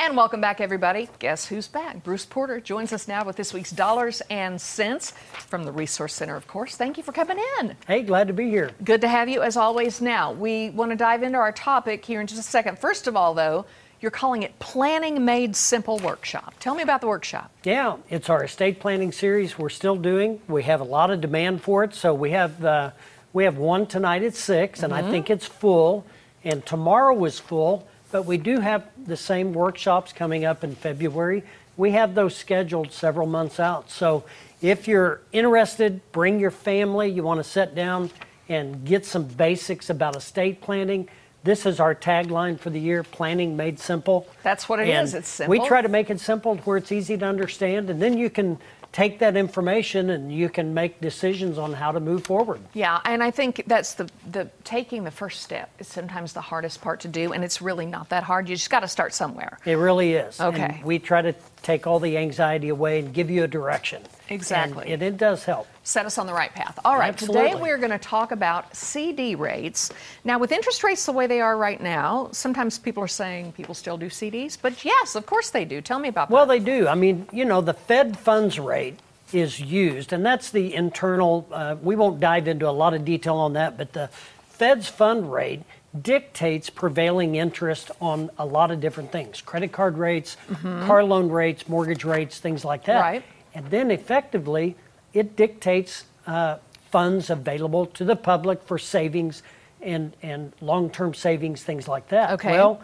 And 0.00 0.16
welcome 0.16 0.40
back, 0.40 0.60
everybody. 0.60 1.08
Guess 1.18 1.46
who's 1.46 1.66
back? 1.66 2.04
Bruce 2.04 2.24
Porter 2.24 2.60
joins 2.60 2.92
us 2.92 3.08
now 3.08 3.24
with 3.24 3.34
this 3.36 3.52
week's 3.52 3.72
Dollars 3.72 4.22
and 4.30 4.60
Cents 4.60 5.10
from 5.32 5.64
the 5.64 5.72
Resource 5.72 6.14
Center, 6.14 6.36
of 6.36 6.46
course. 6.46 6.76
Thank 6.76 6.96
you 6.98 7.02
for 7.02 7.10
coming 7.12 7.38
in. 7.58 7.74
Hey, 7.86 8.02
glad 8.02 8.28
to 8.28 8.32
be 8.32 8.48
here. 8.48 8.70
Good 8.84 9.00
to 9.00 9.08
have 9.08 9.28
you, 9.28 9.42
as 9.42 9.56
always. 9.56 10.00
Now, 10.00 10.32
we 10.32 10.70
want 10.70 10.92
to 10.92 10.96
dive 10.96 11.22
into 11.24 11.38
our 11.38 11.50
topic 11.52 12.04
here 12.04 12.20
in 12.20 12.28
just 12.28 12.38
a 12.40 12.44
second. 12.44 12.78
First 12.78 13.08
of 13.08 13.16
all, 13.16 13.34
though, 13.34 13.66
you're 14.00 14.12
calling 14.12 14.44
it 14.44 14.56
Planning 14.60 15.24
Made 15.24 15.56
Simple 15.56 15.98
Workshop. 15.98 16.54
Tell 16.60 16.76
me 16.76 16.82
about 16.84 17.00
the 17.00 17.08
workshop. 17.08 17.50
Yeah, 17.64 17.96
it's 18.08 18.30
our 18.30 18.44
estate 18.44 18.78
planning 18.78 19.10
series 19.10 19.58
we're 19.58 19.68
still 19.68 19.96
doing. 19.96 20.40
We 20.46 20.62
have 20.62 20.80
a 20.80 20.84
lot 20.84 21.10
of 21.10 21.20
demand 21.20 21.62
for 21.62 21.82
it, 21.82 21.92
so 21.94 22.14
we 22.14 22.30
have 22.30 22.64
uh, 22.64 22.92
we 23.32 23.42
have 23.44 23.58
one 23.58 23.86
tonight 23.86 24.22
at 24.22 24.36
6 24.36 24.82
and 24.84 24.94
I 24.94 25.02
Mm-hmm. 25.02 25.10
think 25.10 25.30
it's 25.30 25.46
full. 25.46 26.06
And 26.44 26.64
tomorrow 26.64 27.22
is 27.24 27.40
full, 27.40 27.86
but 28.10 28.24
we 28.24 28.38
do 28.38 28.60
have 28.60 28.84
the 29.06 29.16
same 29.16 29.52
workshops 29.52 30.12
coming 30.12 30.44
up 30.44 30.64
in 30.64 30.74
February. 30.74 31.42
We 31.76 31.92
have 31.92 32.14
those 32.14 32.34
scheduled 32.34 32.92
several 32.92 33.26
months 33.26 33.60
out. 33.60 33.90
So 33.90 34.24
if 34.60 34.88
you're 34.88 35.20
interested, 35.32 36.00
bring 36.12 36.40
your 36.40 36.50
family. 36.50 37.08
You 37.08 37.22
want 37.22 37.38
to 37.38 37.44
sit 37.44 37.74
down 37.74 38.10
and 38.48 38.84
get 38.84 39.04
some 39.04 39.24
basics 39.24 39.90
about 39.90 40.16
estate 40.16 40.60
planning. 40.60 41.08
This 41.44 41.66
is 41.66 41.78
our 41.78 41.94
tagline 41.94 42.58
for 42.58 42.70
the 42.70 42.80
year: 42.80 43.04
"Planning 43.04 43.56
made 43.56 43.78
simple." 43.78 44.26
That's 44.42 44.68
what 44.68 44.80
it 44.80 44.88
is. 44.88 45.10
is. 45.10 45.14
It's 45.14 45.28
simple. 45.28 45.50
We 45.58 45.66
try 45.66 45.82
to 45.82 45.88
make 45.88 46.10
it 46.10 46.18
simple 46.18 46.56
where 46.58 46.76
it's 46.76 46.90
easy 46.90 47.16
to 47.16 47.24
understand, 47.24 47.90
and 47.90 48.02
then 48.02 48.18
you 48.18 48.28
can 48.28 48.58
take 48.92 49.18
that 49.18 49.36
information 49.36 50.10
and 50.10 50.32
you 50.32 50.48
can 50.48 50.74
make 50.74 51.00
decisions 51.00 51.58
on 51.58 51.72
how 51.72 51.92
to 51.92 52.00
move 52.00 52.24
forward. 52.24 52.60
Yeah, 52.74 53.00
and 53.04 53.22
I 53.22 53.30
think 53.30 53.64
that's 53.66 53.94
the, 53.94 54.08
the 54.30 54.50
taking 54.64 55.04
the 55.04 55.10
first 55.10 55.42
step 55.42 55.70
is 55.78 55.88
sometimes 55.88 56.32
the 56.32 56.40
hardest 56.40 56.80
part 56.80 57.00
to 57.00 57.08
do, 57.08 57.32
and 57.32 57.44
it's 57.44 57.60
really 57.60 57.86
not 57.86 58.08
that 58.08 58.22
hard. 58.22 58.48
You 58.48 58.56
just 58.56 58.70
got 58.70 58.80
to 58.80 58.88
start 58.88 59.14
somewhere. 59.14 59.58
It 59.64 59.74
really 59.74 60.14
is. 60.14 60.40
Okay. 60.40 60.62
And 60.62 60.84
we 60.84 60.98
try 60.98 61.22
to 61.22 61.34
take 61.62 61.86
all 61.86 62.00
the 62.00 62.16
anxiety 62.16 62.68
away 62.68 63.00
and 63.00 63.12
give 63.12 63.30
you 63.30 63.44
a 63.44 63.48
direction. 63.48 64.02
Exactly. 64.28 64.92
And 64.92 65.02
it, 65.02 65.14
it 65.14 65.16
does 65.16 65.44
help. 65.44 65.66
Set 65.88 66.04
us 66.04 66.18
on 66.18 66.26
the 66.26 66.32
right 66.34 66.52
path. 66.52 66.78
All 66.84 66.98
right, 66.98 67.16
today 67.16 67.54
we're 67.54 67.78
going 67.78 67.90
to 67.90 67.98
talk 67.98 68.30
about 68.30 68.76
CD 68.76 69.34
rates. 69.34 69.90
Now, 70.22 70.38
with 70.38 70.52
interest 70.52 70.84
rates 70.84 71.06
the 71.06 71.12
way 71.12 71.26
they 71.26 71.40
are 71.40 71.56
right 71.56 71.80
now, 71.80 72.28
sometimes 72.30 72.78
people 72.78 73.02
are 73.02 73.08
saying 73.08 73.52
people 73.52 73.74
still 73.74 73.96
do 73.96 74.06
CDs, 74.10 74.58
but 74.60 74.84
yes, 74.84 75.14
of 75.14 75.24
course 75.24 75.48
they 75.48 75.64
do. 75.64 75.80
Tell 75.80 75.98
me 75.98 76.10
about 76.10 76.28
Well, 76.28 76.44
that. 76.44 76.52
they 76.58 76.64
do. 76.64 76.86
I 76.86 76.94
mean, 76.94 77.26
you 77.32 77.46
know, 77.46 77.62
the 77.62 77.72
Fed 77.72 78.18
funds 78.18 78.58
rate 78.60 78.98
is 79.32 79.58
used, 79.60 80.12
and 80.12 80.24
that's 80.24 80.50
the 80.50 80.74
internal. 80.74 81.48
Uh, 81.50 81.76
we 81.82 81.96
won't 81.96 82.20
dive 82.20 82.48
into 82.48 82.68
a 82.68 82.70
lot 82.70 82.92
of 82.92 83.06
detail 83.06 83.36
on 83.36 83.54
that, 83.54 83.78
but 83.78 83.94
the 83.94 84.08
Fed's 84.50 84.88
fund 84.88 85.32
rate 85.32 85.62
dictates 86.02 86.68
prevailing 86.68 87.36
interest 87.36 87.90
on 87.98 88.28
a 88.36 88.44
lot 88.44 88.70
of 88.70 88.78
different 88.78 89.10
things 89.10 89.40
credit 89.40 89.72
card 89.72 89.96
rates, 89.96 90.36
car 90.62 91.02
loan 91.02 91.30
rates, 91.30 91.66
mortgage 91.66 92.04
rates, 92.04 92.40
things 92.40 92.62
like 92.62 92.84
that. 92.84 93.00
Right. 93.00 93.22
And 93.54 93.70
then 93.70 93.90
effectively, 93.90 94.76
it 95.12 95.36
dictates 95.36 96.04
uh, 96.26 96.56
funds 96.90 97.30
available 97.30 97.86
to 97.86 98.04
the 98.04 98.16
public 98.16 98.62
for 98.62 98.78
savings 98.78 99.42
and, 99.80 100.14
and 100.22 100.52
long 100.60 100.90
term 100.90 101.14
savings, 101.14 101.62
things 101.62 101.88
like 101.88 102.08
that. 102.08 102.32
Okay. 102.32 102.52
Well, 102.52 102.80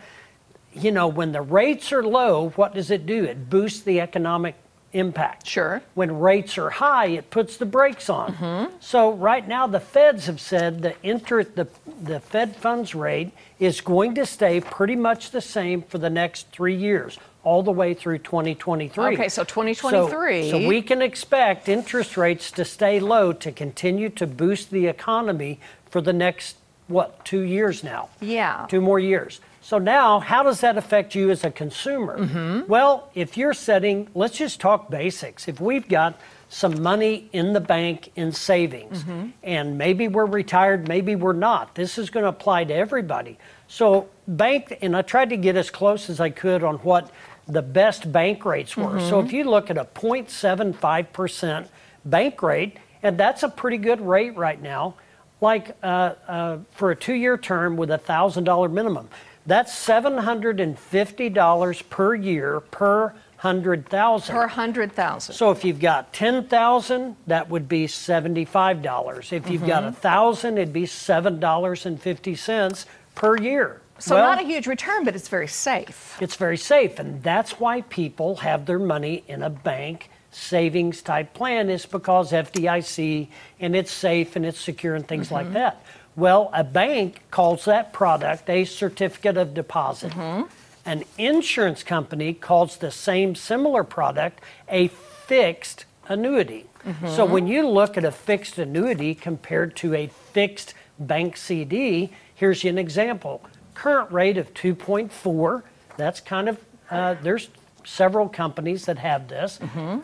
you 0.72 0.90
know, 0.90 1.08
when 1.08 1.32
the 1.32 1.42
rates 1.42 1.92
are 1.92 2.02
low, 2.02 2.50
what 2.50 2.74
does 2.74 2.90
it 2.90 3.06
do? 3.06 3.24
It 3.24 3.48
boosts 3.48 3.82
the 3.82 4.00
economic 4.00 4.56
impact. 4.92 5.46
Sure. 5.46 5.82
When 5.94 6.18
rates 6.18 6.56
are 6.56 6.70
high, 6.70 7.06
it 7.06 7.30
puts 7.30 7.56
the 7.56 7.66
brakes 7.66 8.08
on. 8.08 8.32
Hmm. 8.34 8.64
So 8.80 9.12
right 9.12 9.46
now, 9.46 9.66
the 9.66 9.80
Feds 9.80 10.26
have 10.26 10.40
said 10.40 10.82
the 10.82 10.94
inter 11.02 11.44
the 11.44 11.68
the 12.02 12.20
Fed 12.20 12.56
funds 12.56 12.94
rate 12.94 13.32
is 13.58 13.80
going 13.80 14.14
to 14.14 14.24
stay 14.24 14.60
pretty 14.60 14.96
much 14.96 15.30
the 15.30 15.40
same 15.40 15.82
for 15.82 15.98
the 15.98 16.10
next 16.10 16.48
three 16.50 16.76
years, 16.76 17.18
all 17.44 17.62
the 17.62 17.70
way 17.70 17.94
through 17.94 18.18
2023. 18.18 19.14
Okay, 19.14 19.28
so 19.28 19.44
2023. 19.44 20.50
So, 20.50 20.60
so 20.60 20.66
we 20.66 20.82
can 20.82 21.02
expect 21.02 21.68
interest 21.68 22.16
rates 22.16 22.50
to 22.52 22.64
stay 22.64 22.98
low 23.00 23.32
to 23.34 23.52
continue 23.52 24.08
to 24.10 24.26
boost 24.26 24.70
the 24.70 24.86
economy 24.86 25.60
for 25.88 26.00
the 26.00 26.12
next 26.12 26.56
what 26.88 27.24
two 27.24 27.40
years 27.40 27.82
now 27.84 28.08
Yeah. 28.20 28.66
two 28.68 28.80
more 28.80 28.98
years. 28.98 29.40
So 29.62 29.78
now, 29.78 30.20
how 30.20 30.42
does 30.42 30.60
that 30.60 30.76
affect 30.76 31.14
you 31.14 31.30
as 31.30 31.42
a 31.44 31.50
consumer? 31.50 32.18
Mm-hmm. 32.18 32.66
Well, 32.70 33.08
if 33.14 33.38
you're 33.38 33.54
setting, 33.54 34.08
let's 34.14 34.36
just 34.36 34.60
talk 34.60 34.90
basics. 34.90 35.48
If 35.48 35.58
we've 35.58 35.88
got 35.88 36.18
some 36.50 36.82
money 36.82 37.30
in 37.32 37.54
the 37.54 37.60
bank 37.60 38.10
in 38.16 38.32
savings, 38.32 39.02
Mm-hmm. 39.04 39.28
and 39.42 39.78
maybe 39.78 40.06
we're 40.08 40.26
retired, 40.26 40.86
maybe 40.86 41.16
we're 41.16 41.32
not, 41.32 41.74
this 41.74 41.96
is 41.96 42.10
going 42.10 42.24
to 42.24 42.28
apply 42.28 42.64
to 42.64 42.74
everybody. 42.74 43.38
So, 43.66 44.08
bank, 44.28 44.76
and 44.82 44.94
I 44.94 45.00
tried 45.00 45.30
to 45.30 45.38
get 45.38 45.56
as 45.56 45.70
close 45.70 46.10
as 46.10 46.20
I 46.20 46.28
could 46.28 46.62
on 46.62 46.76
what 46.78 47.10
the 47.46 47.62
best 47.62 48.10
bank 48.10 48.44
rates 48.44 48.76
were. 48.76 48.98
So, 49.00 49.18
Mm-hmm. 49.18 49.26
if 49.26 49.32
you 49.32 49.44
look 49.44 49.70
at 49.70 49.76
a 49.78 49.84
0.75% 49.84 51.66
bank 52.04 52.42
rate, 52.42 52.76
and 53.02 53.18
that's 53.18 53.42
a 53.42 53.48
pretty 53.48 53.76
good 53.76 54.00
rate 54.00 54.36
right 54.36 54.60
now 54.60 54.94
like 55.40 55.76
uh, 55.82 56.14
uh, 56.26 56.58
for 56.70 56.90
a 56.92 56.96
two-year 56.96 57.36
term 57.36 57.76
with 57.76 57.90
a 57.90 57.98
thousand 57.98 58.44
dollar 58.44 58.68
minimum. 58.68 59.08
That's 59.46 59.74
seven 59.76 60.16
hundred 60.16 60.58
and 60.58 60.78
fifty 60.78 61.28
dollars 61.28 61.82
per 61.82 62.14
year 62.14 62.60
per 62.60 63.12
hundred 63.36 63.86
thousand. 63.90 64.32
per 64.34 64.40
100,000. 64.46 65.34
So 65.34 65.50
if 65.50 65.62
you've 65.64 65.80
got 65.80 66.14
ten 66.14 66.44
thousand, 66.48 67.16
that 67.26 67.50
would 67.50 67.68
be 67.68 67.86
seventy-five 67.86 68.80
dollars. 68.80 69.32
If 69.32 69.50
you've 69.50 69.66
got 69.66 69.84
a 69.84 69.92
thousand, 69.92 70.56
it'd 70.56 70.72
be 70.72 70.86
seven 70.86 71.40
dollars 71.40 71.84
and 71.84 72.00
fifty 72.00 72.34
cents 72.36 72.86
per 73.14 73.36
year. 73.36 73.82
So 74.04 74.16
Well, 74.16 74.26
not 74.26 74.42
a 74.42 74.46
huge 74.46 74.66
return, 74.66 75.02
but 75.04 75.16
it's 75.16 75.28
very 75.28 75.48
safe. 75.48 76.18
it's 76.20 76.36
very 76.36 76.58
safe, 76.58 76.98
and 76.98 77.22
that's 77.22 77.58
why 77.58 77.80
people 77.80 78.36
have 78.36 78.66
their 78.66 78.78
money 78.78 79.24
in 79.26 79.42
a 79.42 79.48
bank 79.48 80.10
savings 80.30 81.00
type 81.00 81.32
plan 81.32 81.70
is 81.70 81.86
because 81.86 82.30
FDIC 82.30 83.28
and 83.60 83.74
it's 83.74 83.90
safe 83.90 84.36
and 84.36 84.44
it's 84.44 84.60
secure 84.60 84.94
and 84.94 85.08
things 85.08 85.30
like 85.30 85.46
mm-hmm. 85.46 85.54
that. 85.54 85.82
Well, 86.16 86.50
a 86.52 86.62
bank 86.62 87.22
calls 87.30 87.64
that 87.64 87.94
product 87.94 88.50
a 88.50 88.66
certificate 88.66 89.38
of 89.38 89.54
deposit. 89.54 90.12
Mm-hmm. 90.12 90.48
An 90.84 91.04
insurance 91.16 91.82
company 91.82 92.34
calls 92.34 92.76
the 92.76 92.90
same 92.90 93.34
similar 93.34 93.84
product 93.84 94.42
a 94.68 94.88
fixed 94.88 95.86
annuity. 96.08 96.66
So 96.84 96.90
mm-hmm. 96.90 97.32
when 97.32 97.46
you 97.46 97.66
look 97.66 97.96
at 97.96 98.04
a 98.04 98.12
fixed 98.12 98.58
annuity 98.58 99.14
compared 99.14 99.74
to 99.76 99.94
a 99.94 100.08
fixed 100.08 100.74
bank 100.98 101.38
CD, 101.38 102.10
here's 102.34 102.62
an 102.66 102.76
example. 102.76 103.40
Current 103.74 104.10
rate 104.12 104.38
of 104.38 104.52
2.4. 104.54 105.62
That's 105.96 106.20
kind 106.20 106.48
of 106.48 106.58
uh, 106.90 107.14
there's 107.22 107.48
several 107.84 108.28
companies 108.28 108.86
that 108.86 108.98
have 108.98 109.28
this. 109.28 109.58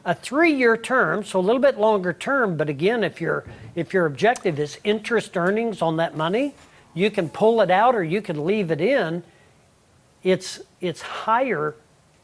A 0.04 0.14
three-year 0.14 0.76
term, 0.76 1.24
so 1.24 1.38
a 1.38 1.42
little 1.42 1.60
bit 1.60 1.78
longer 1.78 2.12
term, 2.12 2.56
but 2.56 2.68
again, 2.68 3.02
if 3.04 3.20
your 3.20 3.44
if 3.74 3.92
your 3.94 4.06
objective 4.06 4.58
is 4.58 4.78
interest 4.84 5.36
earnings 5.36 5.80
on 5.82 5.96
that 5.96 6.16
money, 6.16 6.54
you 6.94 7.10
can 7.10 7.28
pull 7.28 7.60
it 7.60 7.70
out 7.70 7.94
or 7.94 8.02
you 8.04 8.20
can 8.20 8.44
leave 8.44 8.70
it 8.70 8.80
in. 8.80 9.22
It's 10.22 10.60
it's 10.80 11.00
higher 11.00 11.74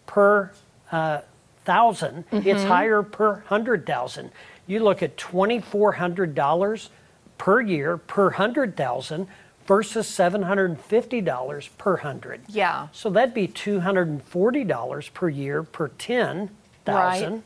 per 0.07 0.51
uh, 0.93 1.21
1000 1.65 2.25
It's 2.33 2.63
higher 2.65 3.03
per 3.03 3.41
hundred 3.47 3.87
thousand. 3.87 4.31
You 4.67 4.81
look 4.81 5.03
at 5.03 5.17
twenty 5.17 5.61
four 5.61 5.93
hundred 5.93 6.35
dollars 6.35 6.91
per 7.39 7.61
year 7.61 7.97
per 7.97 8.31
hundred 8.31 8.77
thousand 8.77 9.29
versus 9.67 10.07
seven 10.07 10.43
hundred 10.43 10.71
and 10.71 10.81
fifty 10.81 11.21
dollars 11.21 11.69
per 11.79 11.97
hundred. 11.99 12.41
Yeah. 12.49 12.89
So 12.93 13.11
that'd 13.11 13.35
be 13.35 13.49
two 13.49 13.81
hundred 13.81 14.09
and 14.09 14.23
forty 14.23 14.65
dollars 14.65 15.09
per 15.09 15.29
year 15.29 15.63
per 15.63 15.89
ten 15.89 16.51
thousand, 16.85 17.33
Right. 17.33 17.43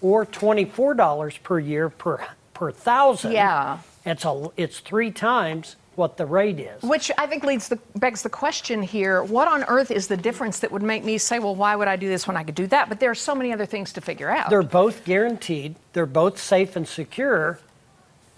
or 0.00 0.24
twenty 0.24 0.64
four 0.64 0.94
dollars 0.94 1.36
per 1.38 1.58
year 1.58 1.88
per 1.90 2.26
per 2.54 2.72
thousand. 2.72 3.32
Yeah. 3.32 3.78
It's 4.04 4.24
a 4.24 4.48
it's 4.56 4.80
three 4.80 5.10
times 5.10 5.76
what 5.96 6.16
the 6.16 6.24
rate 6.24 6.58
is. 6.58 6.82
Which 6.82 7.10
I 7.18 7.26
think 7.26 7.44
leads 7.44 7.68
the 7.68 7.78
begs 7.96 8.22
the 8.22 8.30
question 8.30 8.82
here: 8.82 9.22
What 9.22 9.48
on 9.48 9.64
earth 9.64 9.90
is 9.90 10.08
the 10.08 10.16
difference 10.16 10.60
that 10.60 10.72
would 10.72 10.82
make 10.82 11.04
me 11.04 11.18
say, 11.18 11.38
"Well, 11.38 11.54
why 11.54 11.76
would 11.76 11.88
I 11.88 11.96
do 11.96 12.08
this 12.08 12.26
when 12.26 12.36
I 12.36 12.42
could 12.44 12.54
do 12.54 12.66
that?" 12.68 12.88
But 12.88 13.00
there 13.00 13.10
are 13.10 13.14
so 13.14 13.34
many 13.34 13.52
other 13.52 13.66
things 13.66 13.92
to 13.94 14.00
figure 14.00 14.30
out. 14.30 14.48
They're 14.48 14.62
both 14.62 15.04
guaranteed. 15.04 15.74
They're 15.92 16.06
both 16.06 16.38
safe 16.40 16.76
and 16.76 16.88
secure. 16.88 17.58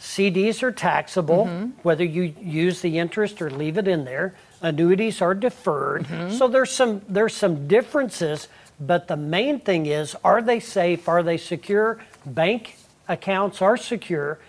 CDs 0.03 0.65
are 0.65 0.73
taxable, 0.73 1.47
mm-hmm. 1.47 1.71
whether 1.83 2.03
you 2.03 2.35
use 2.41 2.81
the 2.81 2.99
interest 2.99 3.41
or 3.41 3.49
leave 3.49 3.79
it 3.79 3.87
in 3.87 4.05
there. 4.05 4.35
Annuities 4.61 5.23
are 5.23 5.33
deferred. 5.33 6.05
Mm-hmm. 6.05 6.37
So 6.37 6.49
there's 6.49 6.73
some 6.73 7.03
there's 7.09 7.35
some 7.35 7.69
differences, 7.69 8.49
but 8.81 9.07
the 9.07 9.17
main 9.17 9.61
thing 9.61 9.87
is 9.87 10.17
are 10.25 10.43
they 10.43 10.59
safe? 10.59 11.09
Are 11.09 11.23
they 11.23 11.37
secure? 11.37 12.05
Bank 12.27 12.77
accounts 13.07 13.63
are 13.63 13.77
secure. 13.77 14.41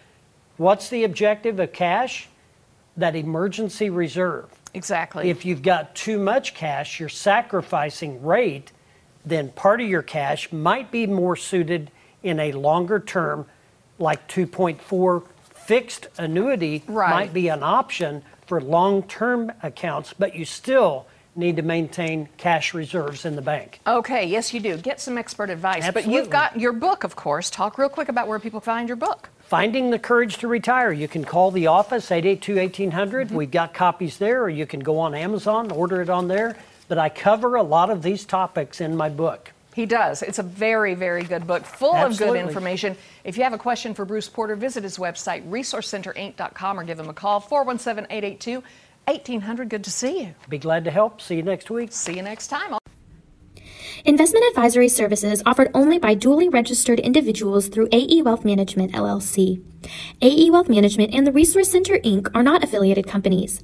What's 0.57 0.89
the 0.89 1.03
objective 1.03 1.59
of 1.59 1.71
cash? 1.71 2.29
That 2.97 3.15
emergency 3.15 3.91
reserve. 3.91 4.49
exactly. 4.73 5.29
If 5.29 5.45
you've 5.45 5.61
got 5.61 5.93
too 5.93 6.17
much 6.17 6.55
cash, 6.55 6.99
you're 6.99 7.09
sacrificing 7.09 8.23
rate, 8.23 8.71
then 9.23 9.49
part 9.49 9.81
of 9.81 9.87
your 9.87 10.01
cash 10.01 10.51
might 10.51 10.89
be 10.89 11.05
more 11.05 11.35
suited 11.35 11.91
in 12.23 12.39
a 12.39 12.51
longer 12.53 12.99
term, 12.99 13.45
like 13.99 14.27
2.4 14.27 15.23
fixed 15.65 16.07
annuity 16.17 16.83
Right. 16.87 17.09
might 17.09 17.33
be 17.33 17.47
an 17.47 17.63
option 17.63 18.23
for 18.45 18.61
long 18.61 19.03
term 19.03 19.51
accounts, 19.61 20.13
but 20.13 20.35
you 20.35 20.45
still 20.45 21.05
need 21.35 21.55
to 21.55 21.63
maintain 21.63 22.29
cash 22.37 22.73
reserves 22.73 23.25
in 23.25 23.35
the 23.35 23.41
bank. 23.41 23.79
Okay, 23.87 24.25
yes, 24.25 24.53
you 24.53 24.59
do. 24.59 24.77
Get 24.77 25.01
some 25.01 25.17
expert 25.17 25.49
advice. 25.49 25.89
But 25.91 26.05
you've 26.07 26.29
got 26.29 26.59
your 26.59 26.73
book, 26.73 27.03
of 27.03 27.15
course. 27.15 27.49
Talk 27.49 27.77
real 27.77 27.89
quick 27.89 28.09
about 28.09 28.27
where 28.27 28.37
people 28.39 28.59
find 28.59 28.87
your 28.87 28.97
book. 28.97 29.29
Finding 29.39 29.89
the 29.89 29.99
Courage 29.99 30.37
to 30.39 30.47
Retire. 30.47 30.91
You 30.91 31.07
can 31.07 31.23
call 31.25 31.49
the 31.51 31.67
office, 31.67 32.11
882 32.11 32.57
1800. 32.57 33.27
Mm-hmm. 33.27 33.35
We've 33.35 33.51
got 33.51 33.73
copies 33.73 34.17
there, 34.17 34.43
or 34.43 34.49
you 34.49 34.65
can 34.65 34.81
go 34.81 34.99
on 34.99 35.15
Amazon, 35.15 35.71
order 35.71 36.01
it 36.01 36.09
on 36.09 36.27
there. 36.27 36.55
But 36.87 36.97
I 36.97 37.09
cover 37.09 37.55
a 37.55 37.63
lot 37.63 37.89
of 37.89 38.03
these 38.03 38.25
topics 38.25 38.79
in 38.81 38.95
my 38.95 39.09
book. 39.09 39.52
He 39.73 39.85
does. 39.85 40.21
It's 40.21 40.39
a 40.39 40.43
very, 40.43 40.93
very 40.93 41.23
good 41.23 41.47
book, 41.47 41.65
full 41.65 41.95
of 41.95 42.17
good 42.17 42.35
information. 42.35 42.95
If 43.23 43.37
you 43.37 43.43
have 43.43 43.53
a 43.53 43.57
question 43.57 43.93
for 43.93 44.05
Bruce 44.05 44.29
Porter, 44.29 44.55
visit 44.55 44.83
his 44.83 44.97
website, 44.97 45.49
resourcecenterinc.com, 45.49 46.79
or 46.79 46.83
give 46.83 46.99
him 46.99 47.09
a 47.09 47.13
call, 47.13 47.39
417 47.39 48.05
882 48.09 48.63
1800. 49.05 49.69
Good 49.69 49.83
to 49.83 49.91
see 49.91 50.21
you. 50.21 50.35
Be 50.47 50.57
glad 50.57 50.83
to 50.85 50.91
help. 50.91 51.21
See 51.21 51.35
you 51.35 51.43
next 51.43 51.69
week. 51.69 51.91
See 51.91 52.15
you 52.15 52.21
next 52.21 52.47
time. 52.47 52.77
Investment 54.05 54.45
advisory 54.49 54.89
services 54.89 55.41
offered 55.45 55.71
only 55.73 55.97
by 55.97 56.13
duly 56.13 56.49
registered 56.49 56.99
individuals 56.99 57.69
through 57.69 57.87
AE 57.91 58.21
Wealth 58.21 58.43
Management 58.43 58.91
LLC. 58.91 59.63
AE 60.21 60.49
Wealth 60.49 60.67
Management 60.67 61.13
and 61.13 61.25
the 61.25 61.31
Resource 61.31 61.71
Center 61.71 61.97
Inc. 61.99 62.29
are 62.35 62.43
not 62.43 62.63
affiliated 62.63 63.07
companies. 63.07 63.63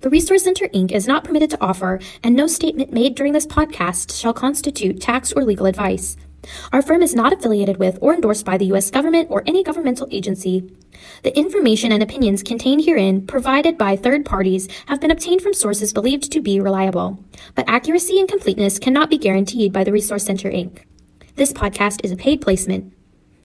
The 0.00 0.10
Resource 0.10 0.44
Center 0.44 0.68
Inc. 0.68 0.92
is 0.92 1.06
not 1.06 1.24
permitted 1.24 1.50
to 1.50 1.60
offer, 1.60 2.00
and 2.22 2.34
no 2.34 2.46
statement 2.46 2.92
made 2.92 3.14
during 3.14 3.32
this 3.32 3.46
podcast 3.46 4.18
shall 4.18 4.34
constitute 4.34 5.00
tax 5.00 5.32
or 5.32 5.44
legal 5.44 5.66
advice. 5.66 6.16
Our 6.72 6.82
firm 6.82 7.02
is 7.02 7.14
not 7.14 7.32
affiliated 7.32 7.78
with 7.78 7.98
or 8.00 8.14
endorsed 8.14 8.44
by 8.44 8.58
the 8.58 8.66
U.S. 8.66 8.90
government 8.90 9.28
or 9.30 9.42
any 9.46 9.62
governmental 9.62 10.08
agency. 10.10 10.70
The 11.22 11.36
information 11.36 11.92
and 11.92 12.02
opinions 12.02 12.42
contained 12.42 12.84
herein, 12.84 13.26
provided 13.26 13.78
by 13.78 13.96
third 13.96 14.24
parties, 14.24 14.68
have 14.86 15.00
been 15.00 15.10
obtained 15.10 15.42
from 15.42 15.54
sources 15.54 15.92
believed 15.92 16.30
to 16.32 16.40
be 16.40 16.60
reliable, 16.60 17.22
but 17.54 17.68
accuracy 17.68 18.18
and 18.18 18.28
completeness 18.28 18.78
cannot 18.78 19.10
be 19.10 19.18
guaranteed 19.18 19.72
by 19.72 19.84
the 19.84 19.92
Resource 19.92 20.24
Center 20.24 20.50
Inc. 20.50 20.82
This 21.36 21.52
podcast 21.52 22.00
is 22.04 22.12
a 22.12 22.16
paid 22.16 22.40
placement. 22.40 22.92